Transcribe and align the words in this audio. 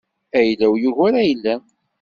Ayla-w 0.39 0.73
yugar 0.83 1.15
ayla-m. 1.21 1.63